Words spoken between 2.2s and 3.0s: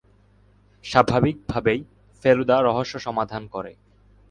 ফেলুদা রহস্য